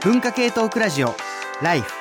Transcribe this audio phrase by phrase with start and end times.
[0.00, 1.12] 文化系トークラジオ
[1.60, 1.92] ライフ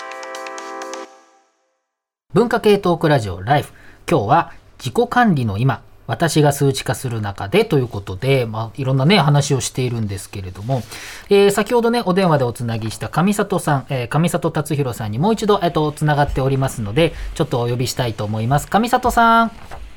[2.32, 3.74] 文化系トークラジオライフ
[4.08, 10.84] 今日は自己管理の今私が数値化する中でということで、まあ、いろんなね、話をしているんですけれども、
[11.30, 18.70] えー、先ほどね、お電話でおつなぎした上里さん、えー、上里達弘さんにもう一度、えっ、と、つながっておりますので、ちょっとお呼びしたいと思います。
[18.70, 19.52] 上里さん。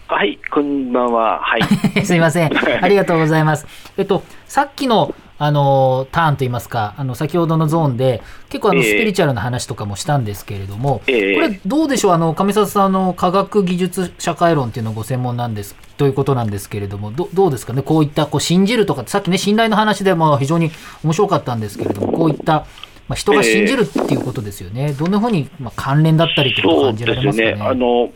[0.08, 1.38] はい、こんばんは。
[1.38, 1.62] はい。
[2.04, 2.50] すいません。
[2.82, 3.66] ありがとうございます。
[3.96, 20.70] えっと、さっきのあのターンといいますか、あの先ほどのゾーンで、結構あのスピリチュアルな話とかもしたんですけれども、えー、これ、どうでしょう、あの上里さんの科学技術社会論っていうのがご専門なんですということなんですけれども、どどうですかね、こういったこう信じるとか、さっきね、信頼の話でも非常に
[21.02, 22.66] 面白かったんですけれども、こういった
[23.08, 27.56] まあ、人が信じるっていうことですよね、えー、どんなふうに、まあ、関連だったりとか感じられますかね。
[27.58, 28.12] あの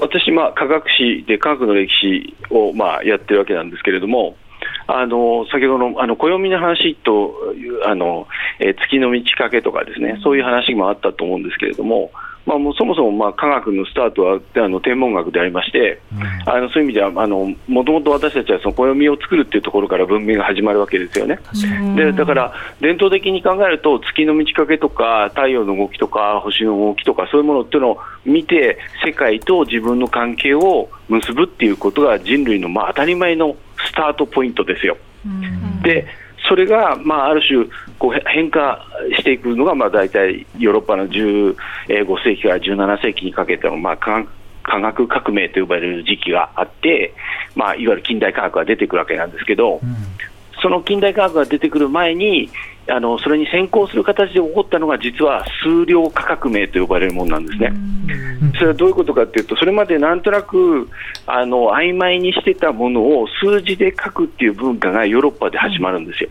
[0.00, 4.36] 私、まあ、科学史で科学の歴史を、まあ、やってるわけなんですけれども、
[4.98, 7.34] あの先ほどのあの暦の話と
[7.86, 8.26] あの、
[8.58, 12.10] えー、月の満ち欠けとかですね、そういう話もあったと思うんですけれども、
[12.50, 21.38] まあ、もうそもそもまあ科学のスタートはあの天文学でありまして、うん、あのそういう意味ではもともと私たちはその暦を作るっていうところから文明が始まるわけですよね。
[21.94, 33.54] でだから伝統的に考えると月の満ち欠けとか太陽の動きとか星の動きとかそういうものっていうのを見て世界と自分の関係を結ぶっていうことが人類のまあ当たり前の
[33.86, 34.96] スタートポイントですよ。
[35.84, 36.06] で
[36.48, 37.66] それが、まあ、ある種
[37.98, 38.84] こう変化
[39.16, 41.54] していくのが、まあ、大体ヨーロッパの15
[42.24, 44.26] 世紀から17世紀にかけての、まあ、科
[44.62, 47.14] 学革命と呼ばれる時期があって、
[47.54, 49.96] まあ、いわゆる近代科学が出てくるわけなんですけど、うん、
[50.62, 52.50] その近代科学が出てくる前に
[52.88, 57.72] あのそれに先行する形で起こったのが実は数量化革命と呼ばれるものなんですね。
[58.54, 60.88] それはどういうことかというとそれまでなんとなく
[61.26, 66.30] あの曖昧にしてたものを数字で書くっていう文化がヨーロッパで始まるんですよ。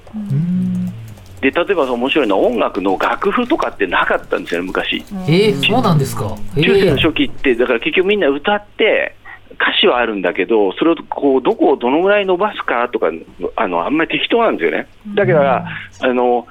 [1.41, 4.97] で例えば面白いのは音楽の楽譜とかってなかったんですよね、昔。
[5.27, 9.15] えー、そうなんですか、えー、中世の初期って、だから結局みんな歌って、
[9.59, 13.11] 歌詞はあるんだけど、それをこうどこをどのぐらい伸ばすかとか、
[13.55, 14.87] あのあんまり適当なんですよね。
[15.15, 15.67] だから、
[16.01, 16.47] あの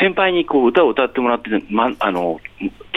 [0.00, 2.40] 先輩にこう歌を歌ってもらって、ま、あの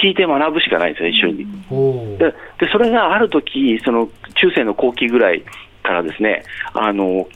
[0.02, 2.18] 聞いて学ぶしかないんですよ、一緒に。
[2.18, 5.44] ででそれがある時その中世の後期ぐらい
[5.84, 7.28] からですねあの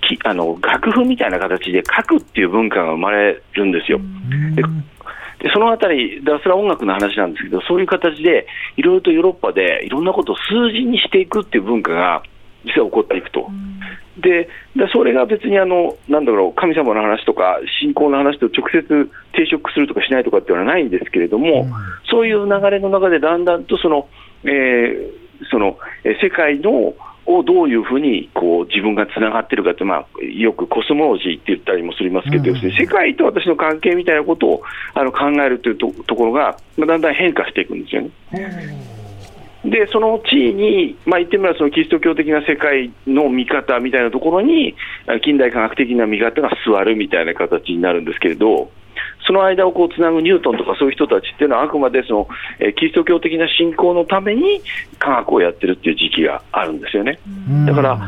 [0.00, 4.00] きあの楽譜みたいな形で書くっていう文化が生まれるんですよ。
[5.40, 12.22] ででそのあたり、それは音楽の話なんですけど、そういう形で、いろいろとヨーロッパでいろんなことを数字にしていくっていう文化が
[12.64, 13.48] 実は起こっていくと。
[14.18, 21.72] ででそれが別にあのなんだろう神様の話とか信仰の話と直接抵触するとかしないとかっていうのはないんですけれども、うん、
[22.10, 24.08] そういう流れの中でだんだんとその、
[24.42, 25.12] えー、
[25.50, 25.78] その
[26.20, 26.94] 世界の
[27.28, 34.62] をどういうふうにこう自分がつながってるかって、まあ、よくコスモロジーって言ったりもしますけど、うん、世界と私の関係みたいなことを
[34.94, 38.10] あの考えるというとところが、まあ、だんだん変化していくんですよね。
[39.64, 44.74] でその地位に、まあ、言ってみればそのキリスト教的な世界の見方みたいなところに
[45.22, 48.70] 近代科学的な見方が座るみたいな形になるんですけれど、
[49.28, 52.28] その間をこうつなぐニュートンとかそういう人たちっていうのは、あくまでその、
[52.58, 54.62] えー、キリスト教的な信仰のために
[54.98, 57.20] 科学をやってるっていう時期があるんですよね。
[57.66, 58.00] だから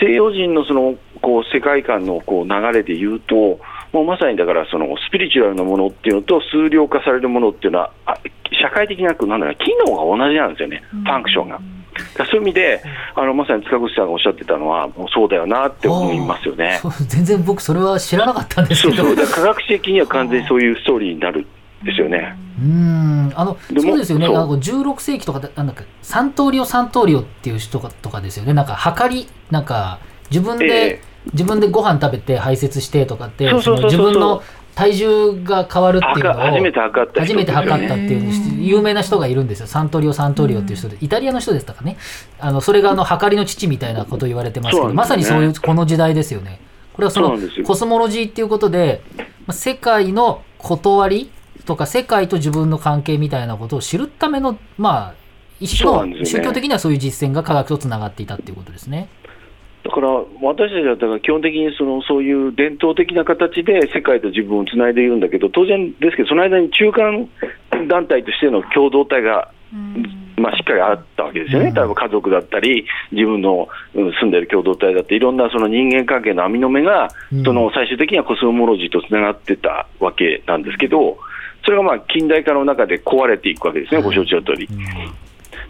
[0.00, 3.60] 西洋人のそのこう世界観のこう流れで言うと、
[3.92, 7.92] もうまさにだからそのスピリチュアルなものっていうのと数量化されるものっていうのは、
[8.62, 11.60] 社会的ななんだろう機能が同じなんですよね、ファンクションが。
[12.16, 12.82] そういう意味で、
[13.14, 16.80] あのまさに塚越さんがおっしゃってたのは、もうそうだよなって思いますよね。
[17.08, 19.04] 全然僕、それは知らなかったんですけど。
[19.04, 19.26] そうそう。
[19.26, 21.46] 科学的には完全にそういうストーリーになる
[21.84, 22.36] ですよね。
[22.60, 23.32] うん。
[23.34, 29.98] あのそうですよね、なんか16世紀とかなんだっけ、サントーリオ、サントーリオっていう人とかですよね、なんか、はかり、なんか、
[30.30, 34.42] 自分で、えー、自分でご飯食べて排泄してとかって、自分の
[34.74, 39.66] 体重が変わるっていうのを初めて測った初めて測ったっていう有名な人がいるんですよ。
[39.66, 40.96] サントリオサントリオっていう人で。
[41.00, 41.96] イタリアの人でしたかね。
[42.38, 46.60] あのそれがあの測りの父みたいなこと言われてますけど、ね、まさにそういうこの時代ですよね。
[46.92, 49.02] これはそのコスモロジーっていうことで
[49.50, 51.30] 世界の断り
[51.64, 55.14] とか世界と自分の関係みたいなことを知るためのまあ
[55.60, 59.08] 一種の宗教的にはそういう実践が科学とつながっていたっていうことですね。
[59.82, 60.08] だから
[60.42, 67.28] 私たちはだから基本的にそのそういう伝統的な形で世界と自分をつないでいるんだけど、当然ですけど、その間に中間
[67.88, 69.50] 団体としての共同体が、
[70.36, 77.08] まあ、しっかりあったわけですよね、例えば家族だったり、自分の住んでる共同体だっていろんなその人間関係の網の目が、
[77.44, 81.18] その最終的にはコスモロジーとつながってたわけなんですけど、
[81.64, 84.68] それがまあ近代化の中で壊れていくわけですね、ご承知の通り。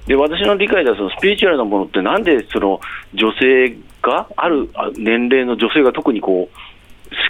[0.06, 2.80] で私の理解ではそのスピリチュアルなものってなんでその
[3.14, 6.56] 女性がある年齢の女性が特にこう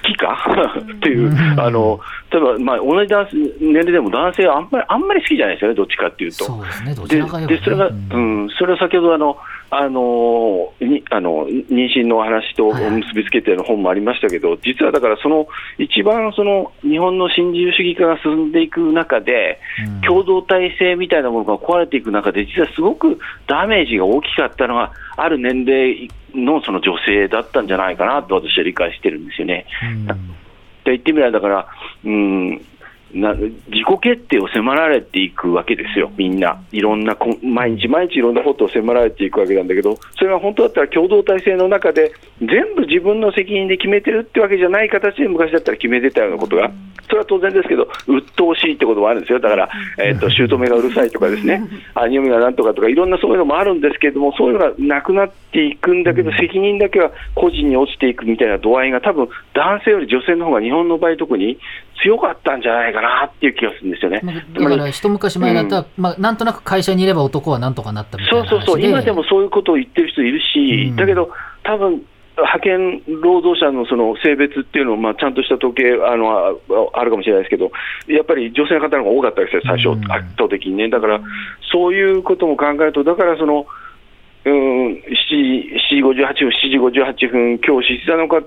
[0.02, 0.36] きか？
[0.96, 2.00] っていう、あの
[2.30, 6.44] 例えば、まあ、同じ男性年齢でも男性はあんまりあんまり好きじゃないですよね、どっちかっていうと。
[6.44, 9.36] そうですね、どちらかで、それが、うん、それは先ほどあの、
[9.72, 15.46] あのにあの妊娠の話と結びつけての本もありましたけど、実はだから、その
[15.78, 19.60] 一番その日本の新自由主義化が進んでいく中で、
[20.04, 29.66] 共同体制みたいなものが壊れていく中で、実はすごくダメージが大きかったのが、ある年齢のその女性だったんじゃないかなと私は理解してるんですよね。
[30.80, 31.68] って言ってみれば、だから、
[32.04, 32.60] うん、
[33.14, 46.70] な自己決定を迫られていくわけですよ、みんな、いろんな毎日毎日いろんなことを迫られていくわけなんだけど、それは本当だったら共同体制の中で、全部自分の責任で決めてるってわけじゃない形で昔だったら決めてたようなことが、
[47.06, 49.68] それは当然ですけど、鬱陶しいってこともあるんですよ、だから、
[49.98, 51.62] えーと、姑がうるさいとかですね、
[51.94, 61.58] 兄嫁がなんとかとか、いろんなそういうのもあるんですけれども、そういうのがなくなっていくんだけど、責任だけは個人に落ちていくみたいな度合いが、多分男性より女性の方が日本の場合、特に
[62.02, 64.22] 強かったんじゃないかなっていう気がするんですよね。
[64.54, 71.30] だから一昔前だったら、うん、まあ、なんとなく会社にいれば男はなんとかなったみたいなそうそうそう、今でもそういうことを言ってる人いるし、うん、だけど、
[71.62, 72.02] 多分
[72.42, 76.58] 派遣労働者のその性別っていうのを、まあ、ちゃんとした統計あの
[76.92, 77.70] あるかもしれないですけど、
[78.06, 80.88] やっぱり女性の方の方が多かったですよ、最初、圧倒的にね。
[80.88, 81.20] だから、
[81.72, 83.66] そういうことも考えると、だからその、
[84.44, 88.40] うん、7時 ,7 時58分、7時58分、今日、出産のか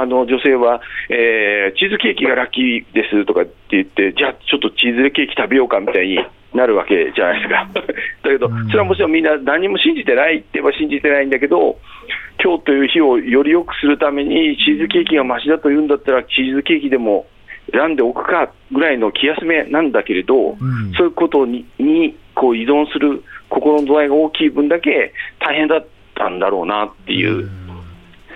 [0.00, 0.80] あの女性は、
[1.10, 6.18] えー、チーズケーキがラッキーですとかって言って、じゃあ、ちょっとチーズケーキ食べようかみたいに
[6.54, 7.68] なるわけじゃないですか。
[8.24, 11.78] だけど、それはもちろんみんな何も信じてないって言えば信じてないんだけど、
[12.42, 17.26] 今日という日をより良くするために、チーズケーキがましだと言うんだったら、チーズケーキでも
[17.72, 23.22] 選んでおくかぐらいの気休めなんだけれど、うん、そういうことににこう依存する
[23.54, 27.48] 心の度合いが大きい分だけ大変だったんだろうなっていう。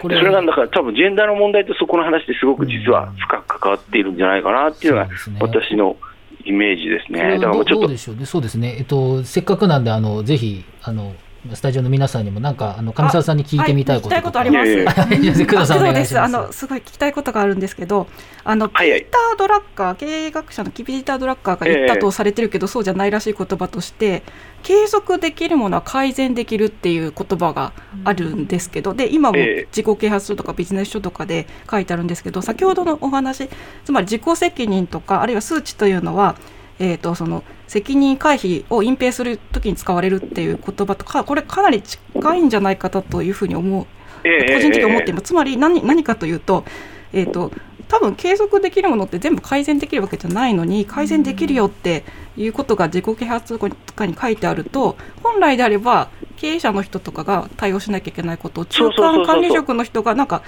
[0.00, 5.08] それがだから多分ジェンダーの問題とそこの話ですごく実は深く関わっているんじゃないかなっていうのが
[5.40, 5.96] 私の
[6.44, 7.38] イメージですね。
[7.38, 7.96] だからちょっと。
[8.24, 8.76] そうですね。
[8.78, 11.14] えっと、せっかくなんで、あの、ぜひ、あの、
[11.54, 15.46] スタジオの皆さんにもなんかあの上沢さんに聞いてみたいこと、はい、聞きたいことあります。
[15.46, 16.18] 工藤です。
[16.18, 16.66] あのす。
[16.66, 18.06] ごい聞きたいことがあるんですけど、
[18.44, 24.22] あのピータードラッカー経営学者のピータードラッカーが言ったとされてるけど、そうじゃないらしい言葉として、
[24.62, 27.72] 継続できるものは改善できるっていう言葉が
[28.04, 33.48] あるんですけど、で今も自己啓発書とかビジネス書とかで書いてあるんですけど、先ほどのお話、
[33.84, 36.36] つまり自己責任とかあるいは数値というのは
[36.78, 43.86] えーと、その責任回避を隠蔽するときに使われるっていう言葉とかこれかなり近いんじゃないかというふうに思う、
[44.22, 46.64] 個人的に思っています、つまり何何かというと,、
[47.12, 47.50] えーと、
[47.88, 52.04] 多分継続できるものって全部改善できるわけじゃないのに改善できるよって
[52.36, 60.42] いうことが自己啓発とかに書いてあると本来であれば経営者の人とかが対応しなきゃいけないことを中間管理職の人がなんか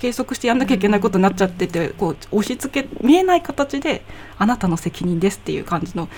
[0.00, 4.02] 計測してやんなきゃいけないことになっちゃっててこう押し付け見えない形で
[4.38, 6.08] あなたの責任ですっていう感じの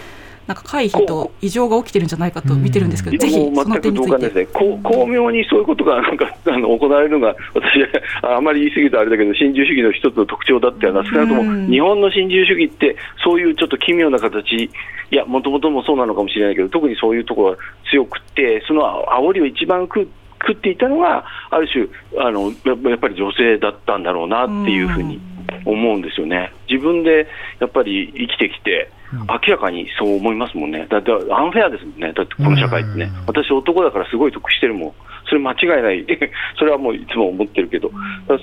[0.46, 4.40] なんか回避と異常が起きてるんじゃないかと見てるんですけど、ぜひその点について。
[4.40, 7.80] ね、巧妙にそういうことがなんか あの行われるのが、私
[8.22, 14.70] はあまり言い過ぎるとあれだけど、新自由主義の一つの特徴だったような、少なくとも日本の新自由主義って、そういうちょっと奇妙な形、い
[15.10, 17.58] や、もともともそうなのかもしれないけど、特にそういうところが
[17.90, 20.08] 強くて、その煽りを一番食
[20.46, 21.86] 食っていたのが、ある種
[22.24, 22.52] あの、
[22.90, 25.20] やっぱり女性だったんだろうなっていうふうに
[25.64, 26.52] 思うんですよね。
[26.68, 27.26] 自分で
[27.60, 34.92] やっぱり生きてきて、明らかにそう思いますもんね、だってアンフェアですもんね、だってこの社会ってね、私、男だからすごい得してるもん、
[35.28, 36.06] それ間違いない、
[36.58, 37.90] それはもういつも思ってるけど、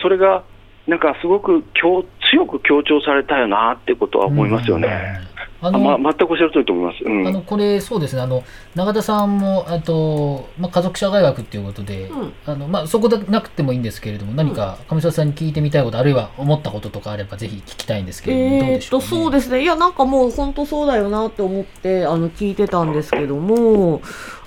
[0.01, 0.43] それが
[0.87, 5.19] なんかすごく強強く強調されたよなってことは思いますよね。
[5.61, 8.43] あのま、全くおっしゃる通りと思います、うん、あのこれ、そうですね、あの
[8.75, 24.01] 永田さんもあと、まあ、家族社会学ということで、うん、あのまあ、そこでなくてもいいんですけれども、何か上沢さんに聞いてみたいこと、あるいは思ったこととかあれば、ぜひ聞きたいんですけれども、えー、っと、ね、そうですね、いや、なんかもう本当そうだよなって思ってあの聞いてたんですけども、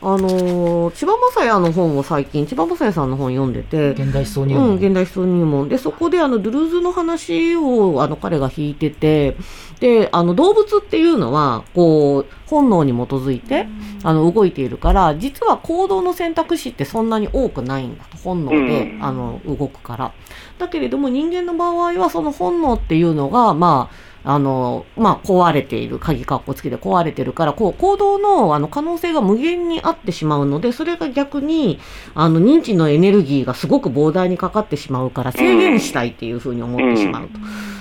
[0.04, 5.68] あの千葉雅也の本を最近、千葉雅也さんの本読んでて、現代思想入門、うん、現代思想入門。
[5.68, 9.36] で、そこであのドゥルーズの話をあの彼が弾いてて、
[9.82, 13.66] で、あの動物っていうのは、こう、本能に基づいて、
[14.04, 18.16] あの動いているから、実は行動の選択肢ってそんなに多くないんだと。
[18.18, 20.12] 本能で、あの動くから。
[20.60, 31.80] だけれども人間の場合はその本能っていうのが、まあ、あの、まあ、壊れている、鍵かっこつけて壊れてるから、こう、行動の、あの、可能性が無限にあってしまうので、それが逆に、
[32.14, 37.38] あの、認知のエネルギーがすごく膨大にかかってしまうから、制限したいっていうふうに思ってしまうと。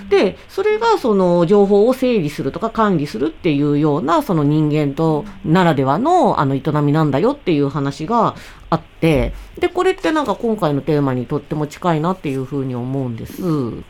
[0.10, 8.36] で、それがその情報を整理するとか管理するっていうようなその人間とならではのあの営みなんだよっていう話が
[8.72, 13.44] あってでこれってなんか今回のテーマにとっても近いなっていうふうに思うんです。
[13.44, 13.86] うん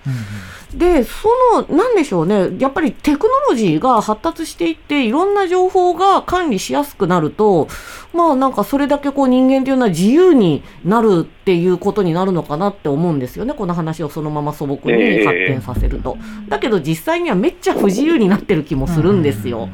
[0.73, 7.67] で、その、なんでしょうね、やっぱりテクノロジーが発達していって、いろんな情報が管理しやすくなると、
[8.13, 16.17] まあなんかそれだけこう人間というのは自由になるっていうことになるのかなって思うんですよね、この話をそのまま素朴に発展させると。
[16.47, 19.69] だけど実際にはめっちゃ不自由になってる気もするんですよ。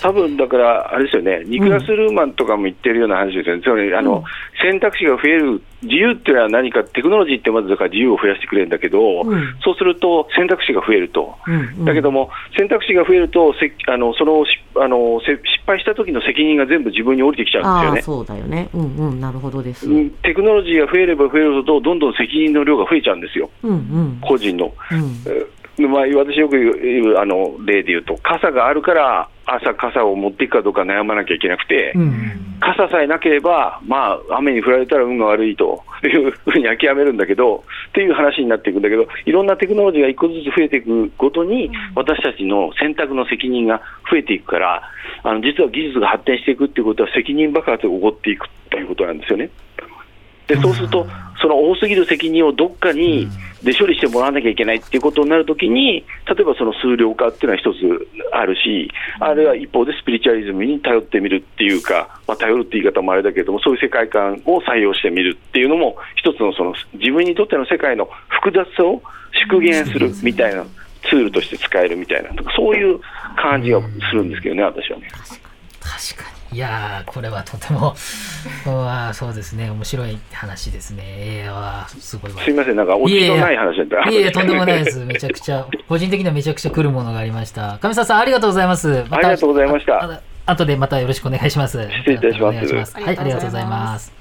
[0.00, 4.24] 多分だから、あれですよね、ニクラス・ルーマンとかも言ってるような話ですよね、つまりあの、
[4.62, 11.54] 選択肢が増える、自由っていうのは何か、テクノロジーってまずだから自由を増やしてくれるんだけど、うん、そうすると選択肢が増えると、うん。
[11.54, 14.44] うん、だけども、選択肢が増えると、せあのその
[14.76, 18.22] あの失敗した時の責任が全部自分に降りてきちゃうんですよね。
[18.22, 19.86] そうだよね、うんうん、なるほどです。
[20.22, 24.72] テクノロジーが増えれば増えるほど、どんどん責任の量が増えちゃうんですよ、うんうん、個人の。
[24.90, 25.90] うん。
[25.90, 44.82] まあ、私よく言うあの例で言うと、傘があるから朝、傘を持っていくかどうか悩まなきゃいけなくて、うん、傘さえなければ、まあ、雨に降られたら運が悪いと いうふうに諦めるんだけど、っていう話になっていくんだけど、いろんなテクノロジーが一個ずつ増えていくごとに、私たちの選択の責任が増えていくから、
[45.22, 49.50] あの実は技術が発展していくっていうことは、責任爆発が起こっていくということなんですよね。
[50.46, 51.06] でそうすると、
[51.40, 53.28] その多すぎる責任をどっかに
[53.62, 69.02] で処理してもらわなきゃいけないっていうことになるときに、例えばその数量化っていうのは一つあるし、あるいは一方でスピリチュアリズムに頼ってみるっていうか、まあ、頼るって言い方もあれだけども、そういう世界観を採用してみるっていうのも、一つのその自分にとっての世界の複雑さを
[69.48, 70.64] 縮減するみたいな
[71.08, 73.00] ツールとして使えるみたいな、そういう
[73.36, 75.08] 感じがするんですけどね、私はね。
[75.80, 77.94] 確かにいやこれはとても、
[78.66, 81.02] あそうですね、面白い話ですね。
[81.04, 84.10] えー、すごいすみません、なんか、落ちのない話だった。
[84.10, 85.04] いえいえ、とんでもないです。
[85.04, 87.78] めちゃくちゃ、 個人的にはめちゃくちゃ来るものがありました。
[87.82, 89.04] 上沢さん、ありがとうございます。
[89.10, 90.20] ま、ありがとうございました。
[90.46, 91.78] 後でまたよろしくお願いします。
[91.78, 92.72] 失礼いたします。
[92.72, 94.12] ますはい、ありがとうございます。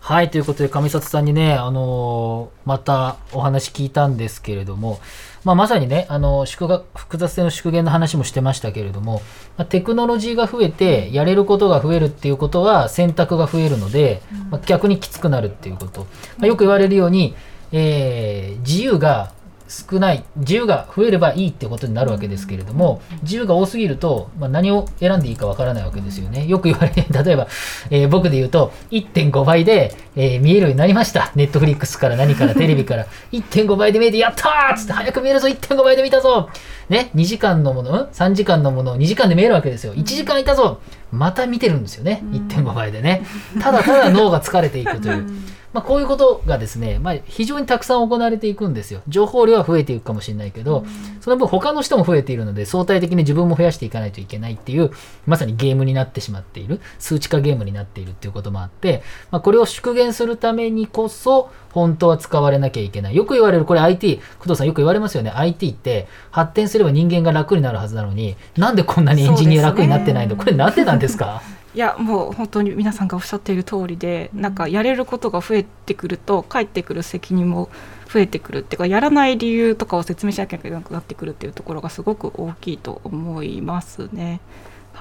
[0.00, 5.00] はい、ということで、上里さんにね、あのー、またお話聞いたんですけれども、
[5.44, 9.22] まあ、まさにね、あの、縮が複雑性の縮減の話もしてましたけれども、
[9.56, 16.06] まあ、テクノロジーが増えて、やれることが増えるっていうことは、選択が増えるので、まあ、逆にきつくなるっていうこと。
[16.38, 17.34] まあ、よく言われるように、
[17.72, 19.32] えー、自由が
[19.68, 26.46] 少ない自由が増えればいいってことになるわけですけれども自由が多すぎると、まあ、何を選んでいいかわからないわけですよね。
[26.46, 27.48] よく言われて例えば、
[27.90, 31.32] えー、僕で言うと1.5倍で、えー、見えるようになりました。
[31.34, 33.06] ネットフリックスから何からテレビから。
[33.32, 36.48] 1.5倍で見えてやったーっつって早く見えるぞ1.5倍で見たぞ。
[36.88, 39.94] ね2時間のもの3時間のものを2時間で見えるわけですよ。
[39.94, 40.80] 1時間いたぞ。
[41.10, 42.22] また見てるんですよね。
[42.32, 43.24] 1.5倍でね。
[43.60, 45.26] ただただ脳が疲れていくという
[45.72, 49.00] まあ、こういうことがですね、まあ、非常にたくさん行われていくんですよ。
[49.08, 50.84] 情報量は増えていくかもしれないけど、
[51.20, 54.90] その分他の人も増えているので、相対的に自分も増やしていかないといけないっていう、
[55.26, 63.16] まさにゲームになってしまっている、数値化ゲームになっているっていうこともあって、まあ、これを縮減するためにこそ、本当は使われなきゃいけない。
[63.16, 65.30] よく言われる、これ IT、工藤さんよく言われますよね。
[65.34, 71.40] IT って発展すれば人間が楽になるはずなのに、なんでこんなにエンジニア楽になってないの、これなんでなんですか？
[71.74, 77.70] いやもう本当に皆さんがおっしゃっている通りでなんかやれることが増えてくると帰ってくる責任も
[78.12, 84.40] 増えてくるっていうかやらない理由とかを説明しなきゃいけなくなってくるっていうところがすごく大きいと思いますね。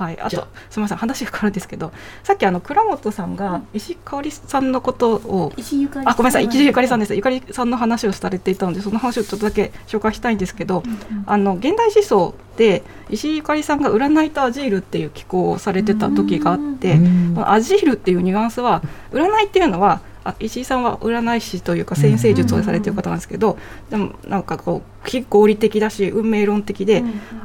[0.01, 1.91] はい、あとすみません話が変わるんですけど
[2.24, 7.13] さっきあの倉本さんが石井香織さんのことを、石井ゆかりあごめんなさい石井ゆかりさんです。
[7.13, 16.98] ゆかりさんの話をされていたのでその話をちょっとだけ紹介したいんですけど、うんうん、あの現代思想で石井ゆかりさんが占いとアジールっていう寄稿をされてた時があって
[17.46, 18.81] アジールっていうニュアンスは
[19.12, 23.57] 占いっていうのはあ石井さんは占い師というか先生術をされてる方なんですけど、
[23.89, 27.03] でもなんかこう非合理的だし運命論的で、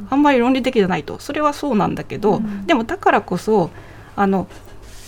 [0.09, 1.19] あんまり論理的じゃないと。
[1.19, 3.71] それはそうなんだけど、でもだからこそ
[4.15, 4.47] あの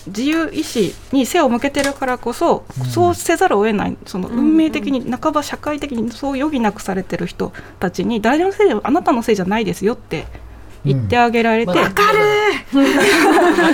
[0.06, 10.26] 自由意志に背を向けてるからこそ、そうせざるを得ないその運命的に半ば社会的にそう余儀なくされてる人たちに誰のせいであなたのせいじゃないですよって
[10.84, 12.18] 言ってあげられて、わ、うん、かる。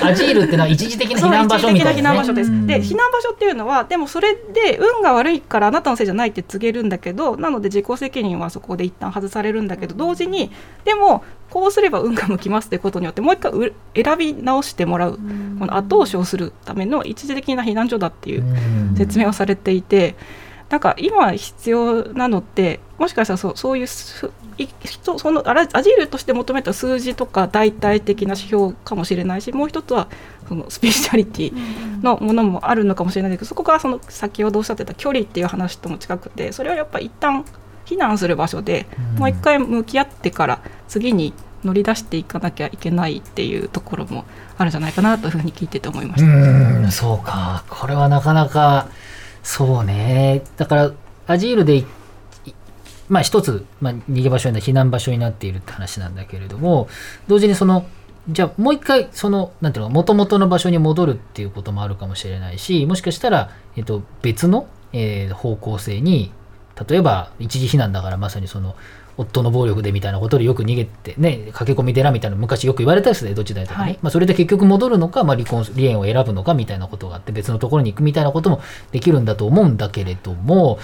[0.02, 2.66] アジールっていうのは一時的な避難場所みたいな、ね、避難場所です。
[2.66, 10.50] で避難場所っていうのはでもそれで運が悪いからあなたのせいじゃないって告げるんだけどなので自己責任はそこで一旦外されるんだけど同時に
[10.84, 13.52] でもこうすれば運が向きますってことによってもう一回
[14.02, 15.18] 選び直してもらう。
[15.58, 18.44] この後押しをするための一時的な避難所だっていう
[18.96, 20.16] 説明をされていて。
[20.68, 24.32] なんか今必要なのってもしかしたらそうそういう人
[25.02, 30.08] そのアジールとして求めた数字とか代替的な指標かもしれないしもう一つは
[30.48, 37.44] そのスピリチュアリティのものもあるのかもしれないけどそこがその先ほどおっしゃってた距離っていう話とも近くてそれはやっぱり一旦
[37.86, 38.86] 避難する場所で、
[39.16, 41.32] もう一回向き合ってから次に
[41.64, 44.24] 乗り出していかなきゃいけないっていうところも
[44.58, 46.28] あるんじゃないかなというふうに聞いてて思いました。
[46.28, 46.90] うん。
[46.90, 47.64] そうか。
[47.68, 48.88] これはなかなか
[49.42, 50.42] そうね。
[50.56, 50.92] だから
[51.26, 51.84] アジールで
[53.08, 56.88] まあ一つ、まあ、逃げ場所に避難場所になっているって話なんだけれども
[57.28, 57.86] 同時にその
[58.28, 66.32] じゃあもう一回そのなんていうの元々の場所に戻るっていうこともあるかもしれないしもしかしたら、えっと、別の、えー、方向性に
[66.88, 68.74] 例えば一時避難だからまさにその
[69.16, 78.60] 夫の暴力でみたいなことでよく逃げてね駆け込み寺みたいな昔よく言われたりする江戸時代とかね、はい、まあ、それで結局戻るのか、まあ、離婚離縁を選ぶのかみたいなことがあって別のところに行くみたいなことも
[78.92, 80.78] できるんだと思うんだけれども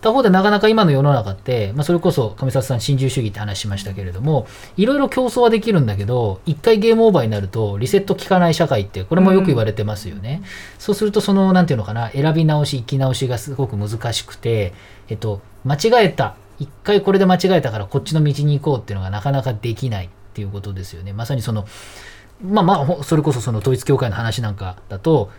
[0.00, 14.72] 他方でなかなか今の世の中って、まあ、それこそ上里さん新自由主義って話しましたけれどもいろいろ競争はできるんだけど一回ゲームオーバーになるとリセット効かない社会ってこれもよく言われてますよね、うん、そうするとそのなんていうのかな選び直し生き直しがすごく難しくて、
[15.08, 16.36] えっと、間違えた。
[16.58, 21.12] 一回これで間違えたからこっちの道に行こうっていうのがなかなかできないっていうことですよね。
[21.12, 21.66] まさにその
[22.42, 25.30] まあまあそれこそその統一教会の話なんかだと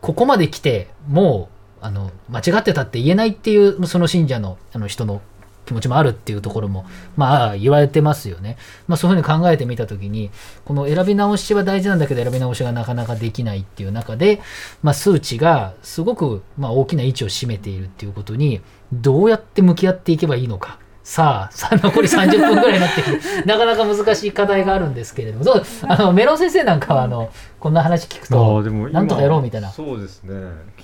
[0.00, 1.55] ここまで来てもう
[1.86, 5.22] あの間違ってたって言えないっていうその信者のあの人の
[5.66, 8.56] 気持ちもあるっていうところも、まあ、言われてますよね。
[8.86, 10.30] まあ、そういうふうに考えてみたときに、
[10.64, 14.40] この選び直しは大事なんだけど、選び直しがなかなかできないっていう中で、
[14.84, 18.60] まあ、数値がすごく、まあ、大きな位置を占めているっていうことに、
[18.92, 20.78] どうやって向き合っていけばいいのか。
[21.06, 28.60] さあ、残り30分ぐらいになってきて、 なかなか難しい課題があるんですけれども、そうあのメロン先生なんかはあのこんな話聞くと、
[28.90, 29.70] なんとかやろうみたいな。
[29.70, 30.34] そうですね、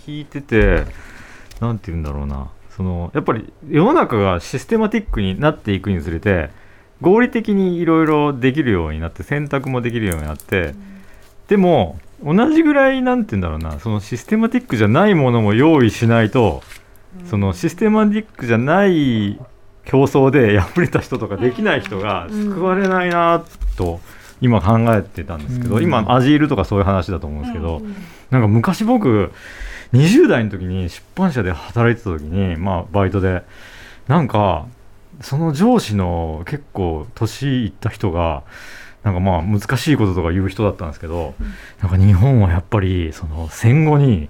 [0.07, 0.85] 聞いてて、
[1.61, 6.50] なんて言うんだろうな、そのやっぱり世の中がシステマティックになっていくにつれて、
[7.00, 10.76] 合理的にいろいろできるようになって、選択もできるようになって、
[11.49, 16.62] でも、同じぐらい、なんて言うんだろうな、そのシステマティックじゃないものも用意しないと、
[17.29, 19.41] そのシステマティックじゃない
[19.85, 23.45] 競争で敗れた人とかできない人が救われないな
[23.77, 24.01] と
[24.41, 27.83] 今考えてたんですけど、今アジールとかそういう話だと思うんですけど、
[28.31, 29.33] なんか昔僕
[29.93, 33.43] 20代の時に出版社で働いてた時に、まあ、バイトで
[34.09, 34.67] なんか
[35.21, 38.43] その上司の結構年いった人が
[39.05, 41.35] なんかまあ難しいこととか言う人だったんですけど、
[41.81, 44.29] なんか日本はやっぱりその戦後に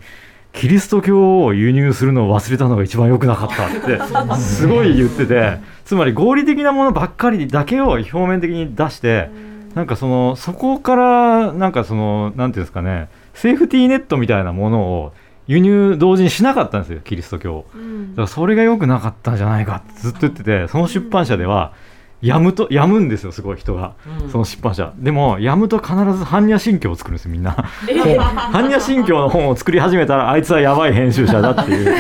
[0.53, 9.31] キリスト教を輸入するのを忘れたのが一番良くなかったってすごい言っててつまり合理的なものばっかりだけを表面的に出して
[9.75, 15.13] なんかそのそこからなんかそのなんていうんですかねセーフティーネットみたいなものを
[15.47, 17.65] 輸入同時にしなかったんですよキリスト教、
[18.11, 21.73] だからそれが良くなかったんじゃないかってずっと言っててその出版社では、
[22.23, 24.95] やむとやむんですよすごい人が、うん、その出版社。
[24.97, 27.53] でもやむと必ず般若心経を作るんですよみんな。
[27.53, 31.95] 般若心経の本を作り始めたらあいつはやばい編集者だっていう。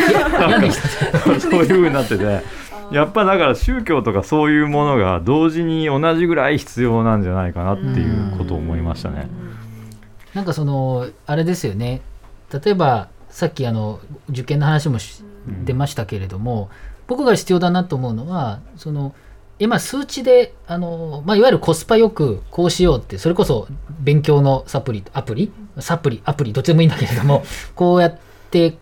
[1.40, 2.62] そういうふうになってて。
[2.92, 9.28] やっぱだから宗教とかそういうものが同時に同じぐらい必要なんじゃないかなっていうことを思いましたね。
[10.34, 12.00] なんかそのあれですよね。
[12.52, 14.98] 例えばさっきあの受験の話も
[15.64, 16.70] 出ましたけれども、
[17.08, 19.14] 僕が必要だなと思うのはその
[19.62, 23.68] 今数値であの、まあ、いわゆるコスパよくこうしようってそれこそ
[24.00, 25.52] 勉強のサプリアプリ？
[25.78, 27.44] サプリアプリどっちでもいいんだけれども
[27.76, 28.18] こうやっ
[28.50, 28.76] て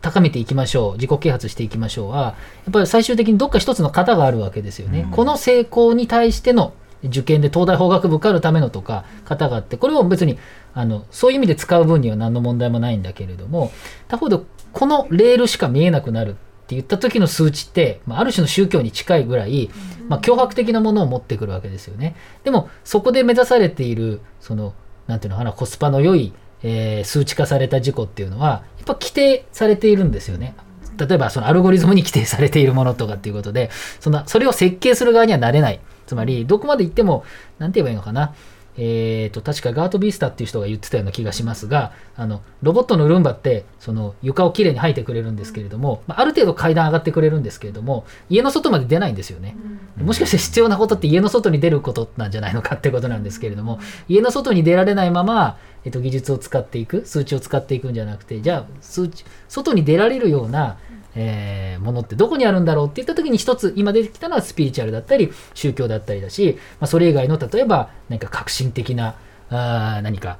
[0.00, 5.02] 高めていきましょう自己啓発していきましょうはやっぱり最終的にどっか一つの型があるわけですよね。
[5.02, 6.72] うん、この成功に対しての
[7.04, 10.38] 受験で東大法学部受かるためのとか型があってこれを別に
[10.72, 13.70] あのそういう意味で使う分には何の問題もないんだけれども
[14.08, 14.38] 他方で
[14.72, 16.36] このレールしか見えなくなる
[16.72, 19.70] って言った時の数値って、まあ、ある種の宗教に近いぐらい、
[20.08, 22.16] まあ、脅迫的なものを持ってくるわけですよね。
[22.44, 24.74] でもそこで目指されているその
[25.06, 26.32] なんていうのかなコスパの良い、
[26.62, 30.54] えー、数値化された事故っていうのはやっぱ規定されているんですよね。
[30.96, 37.24] 例えばそのアルゴリズムに規定されているものとかっていうことでそのそれを設計する側にはなれないつまりどこまで行っても
[37.58, 38.34] 何て言えばいいのかな
[38.76, 49.56] えーと、確かガート・ビースタっていう人が言ってたような気がしますがあのロボットのルンバってその床をきれいに掃いてくれるんですけれども、まあ、ある程度階段上がってくれるんですけれども家の外まで出ないんですよね、
[49.98, 60.78] もしかして必要なことって家の外に出ることなんじゃないのかってことなんですけれども家の外に出られないまま、えーと技術を使っていく数値を使っていくんじゃなくてじゃあ数値外に出られるような
[61.14, 69.16] えー、ものってどこにあるんだろうって言った時に一つ今出てきたのはスピリチュアルだったり宗教だったりだし、まあ、それ以外の例えば何か革新的な
[69.50, 70.38] あ何か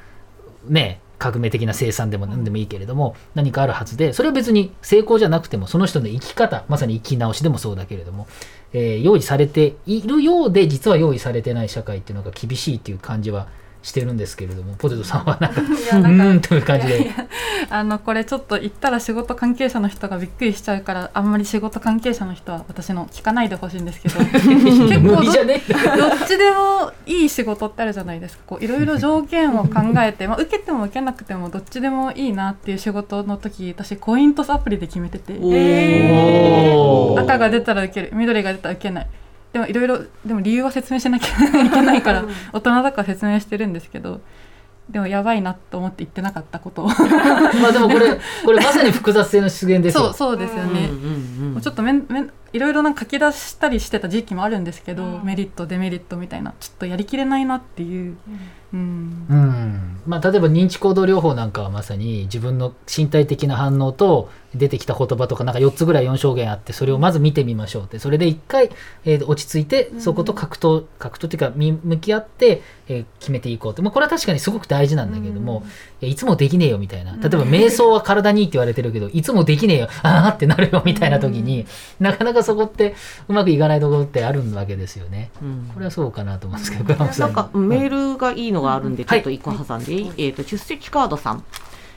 [0.66, 8.26] ね革命的な生産でも何でもいいけれども何かあるはずでそれは別に成功じゃなくてもその人の生き方まさに生き直しでもそうだけれども、
[8.72, 13.46] えー、用意されているようで実は用意されてない社会っていうのが厳しいっていう感じは
[13.82, 15.60] してるんですけれどもポテトさんはなんか
[16.26, 17.10] うんという感じで。
[17.70, 24.40] あのこれちょっと言ったら仕事関係者の人がびっくりしちゃうからあんまり仕事関係者の人は私の聞かないでほしいんですけど 結
[25.00, 25.22] 構どどっ
[26.26, 28.42] ちでもいい仕事ってあるじゃないですか。
[28.46, 35.32] こういろいろ条件を考えて、まあ、受けても受けなくてもどっちでもいいなっていう仕事の時私コイントスアプリで決めてて。
[37.18, 39.06] 赤が出たら受ける緑が出たら受けない
[39.52, 44.20] でもいろいろでも理由は説明しなきゃいけないから大人だから説明してるんですけど
[44.88, 46.88] でもやばいなと思って言ってなかったことを。
[46.88, 46.94] ま
[47.68, 50.04] あでもこれこれまさに複雑性の出現ですよ。
[50.04, 58.16] そうそうですよね、うんうん、ちょっとめんめんいろいろなんか書き出したりしてた時期もあるんですけど、うん、メリットデメリットみたいなちょっとやりきれないなっていう、
[58.74, 67.98] うん、うん、まあ、例えば認知行動療法なんかはまさに自分の身体的な反応と出てきた言葉とかなんか4つぐらい4証言あってそれをまず見てみましょうって。
[67.98, 68.70] それで1回、
[69.04, 71.52] えー、落ち着いてそこと格闘格闘っていうか
[71.84, 75.64] 向き合って、えー、決めていこうって、まあ、これは確かにすごく大事なんだけども、
[76.06, 77.12] うん、いつもできねえよみたいな。
[77.12, 79.88] 例えば瞑想は体にいいって言われてるけどいつもできねえよ。
[80.02, 81.66] ああってなるよみたいな時に、
[82.00, 82.94] なかなかそこって
[83.28, 91.44] うまくいかないところってあるわけですよね、うん、これはそうかなと思うんですけど、なんかメールがいいのがあるんでちょっと1個挟んで、はい、えーと出席カードさん。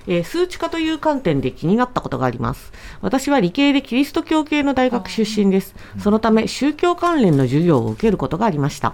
[0.08, 2.72] えー、数値化という観点で気になったことがあります。
[3.02, 5.76] 私は理系でキリスト教系の大学出身です。
[6.00, 8.94] そのため宗教関連の授業を受けることがありました。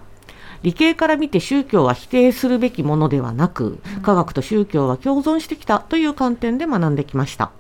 [0.64, 7.52] 理系から見て宗教は否定するべきものではなく、科学と宗教は共存してきたという観点で学んできました。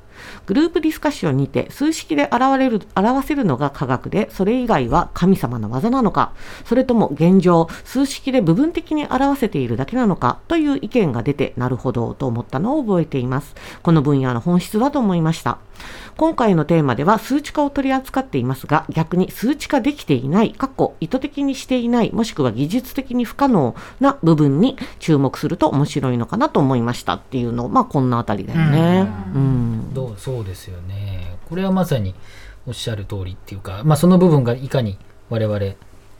[0.46, 6.34] グループディスカッションにて数式で現れる表せるのが科学で、それ以外は神様の技なのか、
[6.66, 13.56] それとも現状、数式で部分的に表せているだけなのかという意見が出て、なるほどと思ったのを覚えています。
[13.82, 15.58] この分野の本質だと思いました。
[16.21, 29.07] 今回のテーマでは数値化を取り扱っていますが、逆に数値化できていない、過去意図的にしていない、もしくは技術的に不可能な部分に注目すると面白いのかなと思いましたっていうのまあこんなあたりだよね。
[29.34, 29.93] うん、うん。
[29.95, 31.38] どうそうですよね。
[31.49, 32.13] これはまさに
[32.67, 34.99] おっしゃる通りっていうか、まあその部分がいかに
[35.31, 35.60] 我々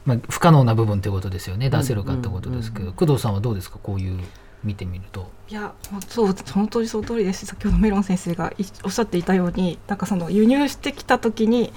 [0.06, 1.70] まあ、不可能な部分ってことですよね。
[1.70, 3.78] 出せるかってことですけど、工藤さんはどうですか？
[3.78, 4.20] こういう
[4.64, 5.30] 見てみると。
[5.50, 5.74] いや
[6.08, 7.46] そう本当にその通りです。
[7.46, 11.74] 先ほどメロン先生がおっしゃっていたようになんかその輸入してきた時に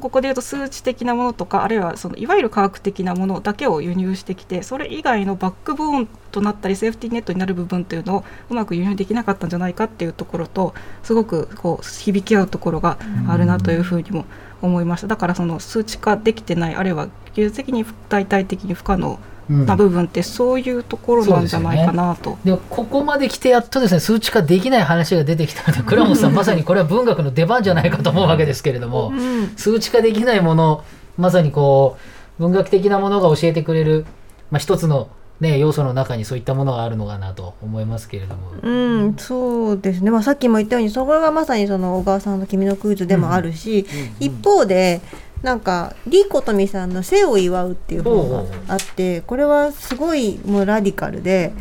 [0.00, 14.26] ここでいうと数値的なものとかあるいはそのいわゆる科学的なものだけを輸入してきてそれ以外のバックボーンとなったりセーフティーネットになる部分というのをうまく輸入できなかったんじゃないかっていうところとすごくこう響き合うところがあるなというふうにも
[14.60, 15.06] 思いました。
[15.06, 22.38] だからその数値化できてないあるいは技術的に大体的に不可能な部分ってそういうところなんじゃないかなと。
[22.44, 30.84] で、ね、ここまで来てやっとですね数値化できない話が出てきたので 倉本さんまさにこれは文学の出番じゃないかと思うわけですけれども、うん、数値化できないもの
[31.16, 31.96] まさにこ
[32.38, 34.06] う文学的なものが教えてくれる、
[34.50, 35.08] まあ、一つの
[35.40, 38.50] ね、要素の中にそういったものがあるのかなと思いますけれども。
[38.60, 38.70] う
[39.04, 40.10] ん、そうですね。
[40.10, 45.00] まあさっきも言ったように、そこがまさにその小川さんの君のクイズでもあるし、うんうんうん、一方で。
[45.42, 51.52] なんかリーコトミさんの「生を祝う」っていう本があってこれはすごいもうラディカルで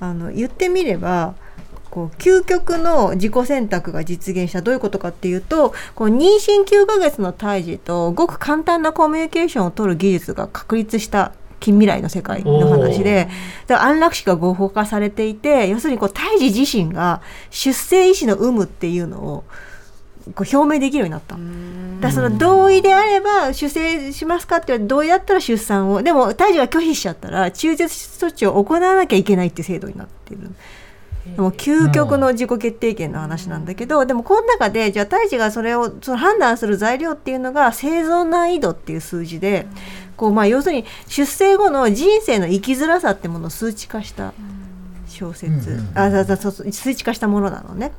[0.00, 1.34] あの言ってみれば
[1.90, 4.62] こう究極の自己選択が実現した。
[4.62, 13.28] どういうことかっていうとこう妊娠9ヶ月の胎児とごく簡単なコミュニケーションを取る技術が確立した近未来の世界の話で
[13.68, 19.44] 安楽死が合法化されていて要するにこう胎児自身が出生意思の有無っていうのを
[20.34, 21.36] こう表明できるようになった。
[22.00, 30.50] だその同意であれば出生しますかって言われて同意だったら出産をでも胎児が拒否しちゃったら中絶措置を行わなきゃいけないっていう制度になっている。
[31.36, 39.66] でも究極の自己決定権の話なんだけど、でもこの中でじゃあ胎児がそれをその判断する材料っていうのが生存難易度っていう数字で、
[40.16, 44.32] こうまあ要するに出生後の人生の生きづらさってものを数値化した
[45.06, 47.92] 小説、あそう数値化したものなのね。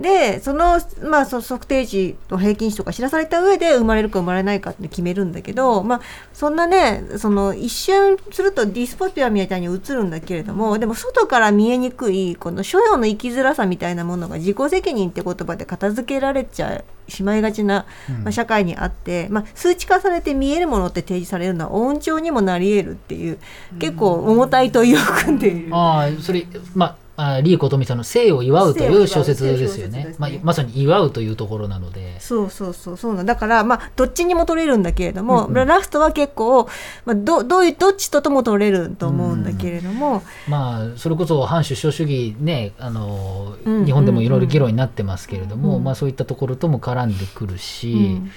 [0.00, 6.00] でその,、まあ、その測定値と平均値とか知らされた上で生まれるか生まれないかって決めるんだけど、まあ、
[6.32, 17.86] そんなねその一瞬するとディスポピアみたいに映るんだけれどもでも外から見えにくいこの所要の生きづらさみたいなものが自己責任って言葉で片付けられちゃしまいがちな、
[18.22, 23.38] まあ、社会にあって、まあ、数値化されて見えるものって提示されるのは音調にもなり得るっていう
[23.78, 25.68] 結構重たい問いを組んでいる。
[25.72, 32.20] あそれまああリー・コトミさんの「生を祝う」という小説ですよね、ね、まあ、まさに祝うというところなので。
[32.20, 33.36] そうそうそうそうなんだ。
[33.36, 36.68] からまあどっちにも取れるんだけれども、うんうん、ラストは結構、
[37.06, 48.30] まあ、どどういうどっちととも取れると思うんだけれども、うん、まあそれこそ反出生主義ねあの、日本でもいろいろ議論になってますけれども、うんうん、まあ、そういったところとも絡んでくるし、うん。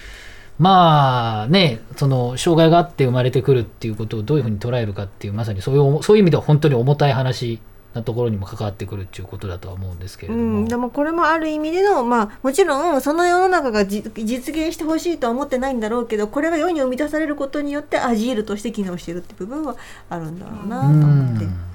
[0.60, 7.60] まあねその障害があって生まれてくるっていうことをどういうふうに捉えるかっていうまさにそういうそういう意味では本当に重たい話
[7.94, 19.76] なところにも関わってくるっていうことだとは思うんですけれども、うん、でもこれもある意味でのまあもちろんその世の中が実現してほしいとは思ってないんだろうけどこれが世に生み出されることによってアジールとして機能してるって部分は
[20.10, 21.73] あるんだろうなと思って。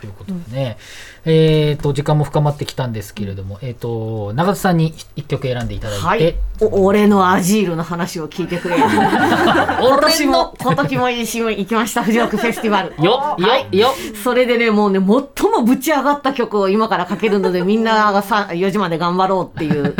[0.00, 0.78] ということでね、
[1.26, 6.36] うん、えっ、ー、と時間も深まってきたんですけれども、えっ、ー、と永田さんに一曲選んでいただいて、はい、
[6.72, 12.02] 俺のアジールの話を聞いてくれ 今年も今年もいいシーン行きました。
[12.02, 12.94] フジロックフェスティバル。
[13.04, 13.94] よよよ。
[14.22, 19.94] それでねもうね最もぶち上がった曲を今からかけるので みんながさ4時まで頑張ろうっていう。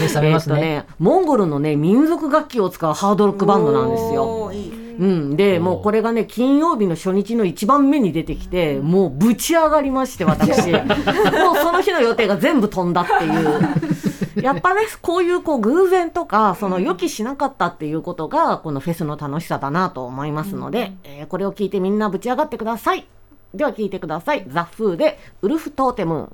[0.00, 0.60] 目覚めますね。
[0.60, 4.50] ねモンゴルのね民族楽器を使うハードロックバンドなんですよ。
[4.52, 10.72] いいうん、でもうこれがね金曜日の初日の一番目に出てきてもうぶち上がりまして私。
[10.72, 14.42] もうその日の予定が全部飛んだっていう。
[14.42, 23.06] やっぱねこういうこう偶然とかその予期しなかったっていうことがこのフェスの楽しさだなと思いますので、えー、これを聞いてみんなぶち上がってください。
[23.54, 24.44] では聞いてください。
[24.48, 26.30] ザ・フーでウルフトーテム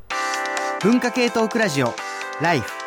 [0.83, 1.95] 文化系トークラジオ
[2.41, 2.82] ライフ